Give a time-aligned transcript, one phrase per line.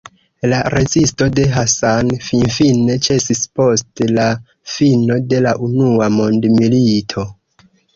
[0.53, 4.27] La rezisto de Hassan finfine ĉesis post la
[4.79, 7.33] fino de la Unua Mondmilito.